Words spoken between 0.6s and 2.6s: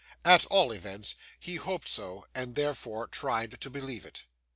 events, he hoped so, and